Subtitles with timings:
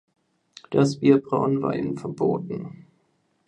[0.71, 2.87] Das Bierbrauen war ihnen verboten.